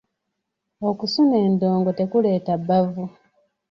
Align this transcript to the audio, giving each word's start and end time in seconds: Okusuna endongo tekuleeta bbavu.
Okusuna 0.89 1.35
endongo 1.47 1.89
tekuleeta 1.99 2.53
bbavu. 2.59 3.03